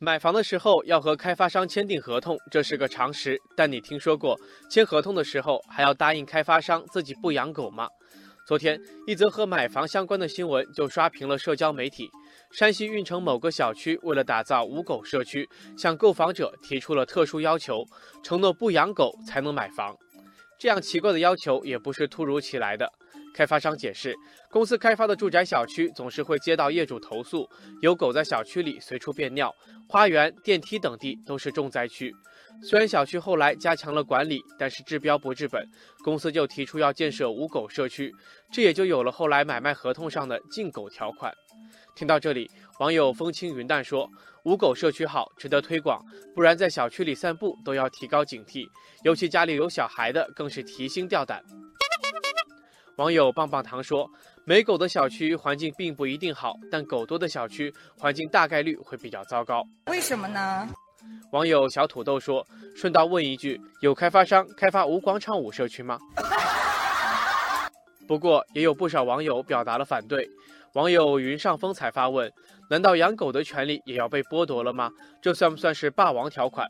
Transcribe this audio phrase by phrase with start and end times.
[0.00, 3.36] 买房的时候要和开发商签订合同，这是个常识。
[3.56, 4.38] 但你听说过
[4.70, 7.88] 签合同的时候还要答应开发商自己不养狗吗？
[8.46, 12.08] 昨天，一则和买房相关的新闻就刷屏了社交媒体。
[12.52, 17.84] 山西运城某个小区为了打造无狗社区，向购房者提出了特殊要求，
[18.22, 19.96] 承诺不养狗才能买房。
[20.60, 22.88] 这样奇怪的要求也不是突如其来的。
[23.38, 24.16] 开发商解释，
[24.50, 27.48] 公司开发的住宅小区总是会接到业主投诉，
[27.80, 29.54] 有狗在小区里随处便尿，
[29.88, 32.12] 花园、电梯等地都是重灾区。
[32.64, 35.64] 虽然小区后来加强了管理，但是治标不治本，
[36.02, 38.12] 公司就提出要建设无狗社区，
[38.50, 41.32] 这也就有了后来买卖合同上的禁狗条款。
[41.94, 44.10] 听到这里，网友风轻云淡说
[44.44, 48.66] ：“无狗社区好，值得推广，不然在小区里散步都要提高警惕，
[49.04, 51.40] 尤其家里有小孩的更是提心吊胆。”
[52.98, 54.10] 网友棒棒糖说
[54.44, 59.62] ：“没狗的小区环境并不一定好，但狗多的小区环境大概率会比较糟糕。
[59.86, 60.68] 为什么呢？”
[61.30, 65.96] 网友小土豆说：“顺道问一句，有开发商开发无广场舞社区吗？”
[68.08, 70.28] 不过也有不少网友表达了反对。
[70.74, 72.28] 网友云上风采发问
[72.68, 74.90] ：“难道养狗的权利也要被剥夺了吗？
[75.22, 76.66] 这算不算是霸王条款？”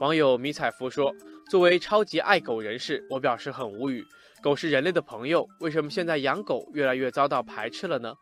[0.00, 1.12] 网友迷彩服说
[1.48, 4.04] ：“作为超级爱狗人士，我表示很无语。”
[4.40, 8.14] 狗是人类的朋友，为什么现在养狗越来越遭到排斥了呢？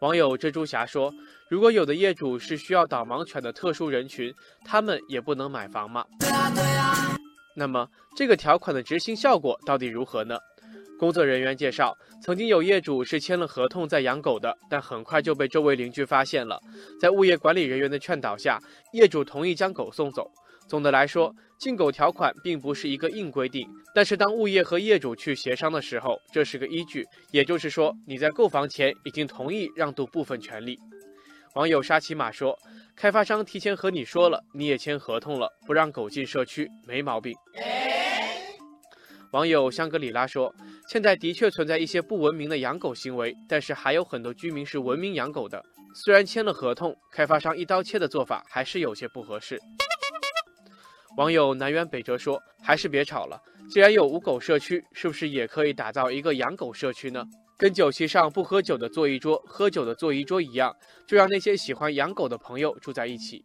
[0.00, 1.12] 网友蜘蛛侠说
[1.50, 4.32] ：“如果有的业主是需要导盲犬的特殊人群，
[4.64, 6.04] 他们也不能买房吗？”
[7.54, 10.38] 那么这个条款的执行效果到底如何呢？
[10.98, 16.58] 工作人员介绍，曾经有业主是签了合同在养狗的，但很快就被周围邻居发现了，
[16.98, 18.58] 在物业管理人员的劝导下，
[18.92, 20.30] 业主同意将狗送走。
[20.70, 27.04] 总的来说，禁狗条款并不是一个硬规定，但是当物业和业主去协商的时候，这是个依据。
[27.32, 30.78] 也就是说，你在购房前已经同意让渡部分权利。
[31.56, 32.56] 网友沙琪玛说
[32.94, 37.34] ：“开发商提前和你说了，你也签合同了，不让狗进社区，没毛病。”
[39.34, 40.54] 网友香格里拉说
[40.88, 45.60] ：“现在的确存在一些不文明的养狗行为，但是还有很多居民是文明养狗的。
[45.96, 49.58] 虽然签了合同，开发商一刀切的做法还是有些不合适。”
[51.20, 53.38] 网友南辕北辙说：“还是别吵了，
[53.68, 57.22] 既然有无狗社区，是不是也可以打造一个养狗社区呢？
[57.58, 60.74] 跟酒席上不喝酒的坐一桌，喝酒的坐一桌一样，
[61.06, 63.44] 就让那些喜欢养狗的朋友住在一起。”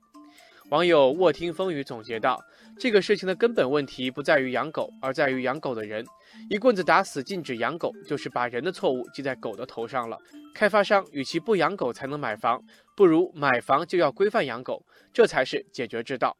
[0.72, 2.42] 网友卧听风雨总结道
[2.80, 6.02] ：“这个事情的根本问题不在于养狗，而在于养狗的人。
[6.50, 10.18] 一棍子打死禁止养狗，就是把人的错误记在狗的头上了。
[10.54, 12.64] 开发商与其不养狗才能买房，
[12.96, 14.82] 不如买房就要规范养狗，
[15.12, 16.38] 这才是解决之道。”